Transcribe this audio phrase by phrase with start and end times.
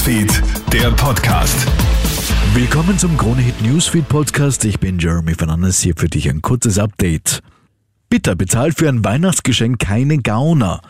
[0.00, 1.66] Newsfeed, der Podcast.
[2.54, 4.64] Willkommen zum Kronehit Newsfeed Podcast.
[4.64, 7.42] Ich bin Jeremy Fernandes hier für dich ein kurzes Update.
[8.08, 10.80] Bitter bezahlt für ein Weihnachtsgeschenk keine Gauner.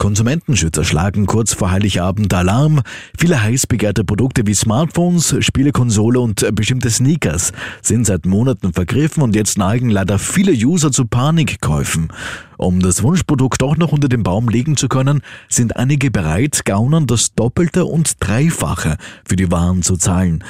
[0.00, 2.80] Konsumentenschützer schlagen kurz vor Heiligabend Alarm.
[3.18, 7.52] Viele heiß begehrte Produkte wie Smartphones, Spielekonsole und bestimmte Sneakers
[7.82, 12.08] sind seit Monaten vergriffen und jetzt neigen leider viele User zu Panikkäufen.
[12.56, 15.20] Um das Wunschprodukt doch noch unter den Baum legen zu können,
[15.50, 20.42] sind einige bereit, Gaunern das Doppelte und Dreifache für die Waren zu zahlen.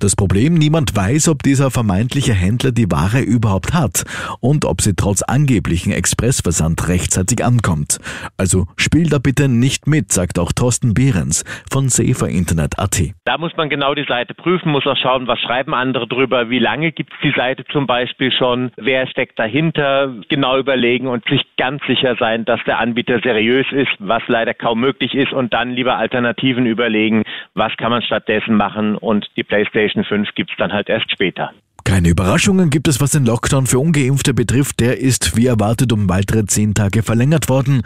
[0.00, 4.04] Das Problem, niemand weiß, ob dieser vermeintliche Händler die Ware überhaupt hat
[4.40, 7.98] und ob sie trotz angeblichen Expressversand rechtzeitig ankommt.
[8.38, 13.12] Also spiel da bitte nicht mit, sagt auch Thorsten Behrens von SaferInternet.at.
[13.26, 16.60] Da muss man genau die Seite prüfen, muss auch schauen, was schreiben andere drüber, wie
[16.60, 21.42] lange gibt es die Seite zum Beispiel schon, wer steckt dahinter, genau überlegen und sich
[21.58, 25.72] ganz sicher sein, dass der Anbieter seriös ist, was leider kaum möglich ist und dann
[25.72, 30.56] lieber Alternativen überlegen, was kann man stattdessen machen und die PlayStation PlayStation 5 gibt es
[30.58, 31.50] dann halt erst später.
[31.84, 34.80] Keine Überraschungen gibt es, was den Lockdown für Ungeimpfte betrifft.
[34.80, 37.82] Der ist wie erwartet um weitere zehn Tage verlängert worden.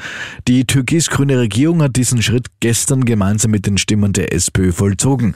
[0.49, 5.35] Die türkis-grüne Regierung hat diesen Schritt gestern gemeinsam mit den Stimmen der SPÖ vollzogen.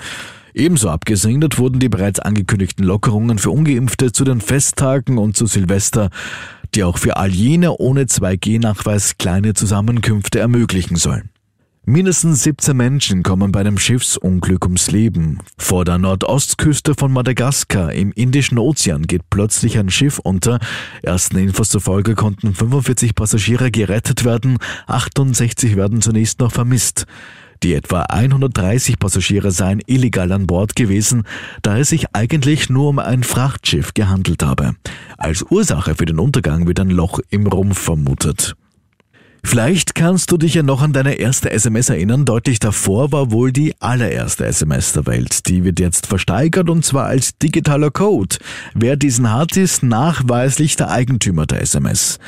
[0.55, 6.11] Ebenso abgesegnet wurden die bereits angekündigten Lockerungen für Ungeimpfte zu den Festtagen und zu Silvester,
[6.75, 11.31] die auch für all jene ohne 2G-Nachweis kleine Zusammenkünfte ermöglichen sollen.
[11.89, 15.39] Mindestens 17 Menschen kommen bei einem Schiffsunglück ums Leben.
[15.57, 20.59] Vor der Nordostküste von Madagaskar im Indischen Ozean geht plötzlich ein Schiff unter.
[21.03, 27.07] Ersten Infos zufolge konnten 45 Passagiere gerettet werden, 68 werden zunächst noch vermisst.
[27.63, 31.23] Die etwa 130 Passagiere seien illegal an Bord gewesen,
[31.63, 34.75] da es sich eigentlich nur um ein Frachtschiff gehandelt habe.
[35.17, 38.57] Als Ursache für den Untergang wird ein Loch im Rumpf vermutet.
[39.45, 42.25] Vielleicht kannst du dich ja noch an deine erste SMS erinnern.
[42.25, 45.47] Deutlich davor war wohl die allererste SMS der Welt.
[45.49, 48.37] Die wird jetzt versteigert und zwar als digitaler Code.
[48.75, 52.19] Wer diesen hat, ist nachweislich der Eigentümer der SMS.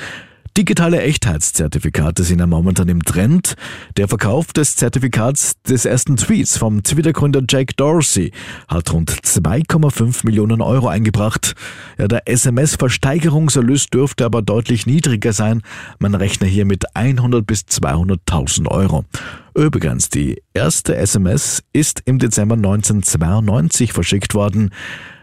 [0.61, 3.55] Digitale Echtheitszertifikate sind ja momentan im Trend.
[3.97, 8.31] Der Verkauf des Zertifikats des ersten Tweets vom Twitter-Gründer Jack Dorsey
[8.69, 11.55] hat rund 2,5 Millionen Euro eingebracht.
[11.97, 15.63] Ja, der SMS-Versteigerungserlös dürfte aber deutlich niedriger sein.
[15.99, 19.07] Man rechne hier mit 100 bis 200.000 Euro.
[19.55, 24.75] Übrigens, die erste SMS ist im Dezember 1992 verschickt worden.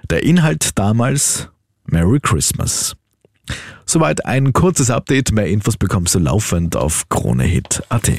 [0.10, 1.50] Der Inhalt damals
[1.86, 2.96] Merry Christmas.
[3.90, 5.32] Soweit ein kurzes Update.
[5.32, 8.12] Mehr Infos bekommst du laufend auf KroneHit.at.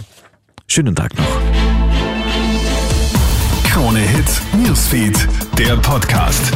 [0.66, 1.40] Schönen Tag noch.
[3.64, 6.52] Krone Hit Newsfeed, der Podcast.